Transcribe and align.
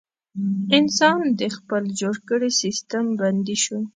انسان 0.77 1.21
د 1.39 1.41
خپل 1.55 1.83
جوړ 1.99 2.15
کړي 2.29 2.49
سیستم 2.61 3.05
بندي 3.19 3.57
شو. 3.63 3.79